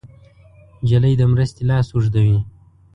[0.81, 2.37] نجلۍ د مرستې لاس اوږدوي.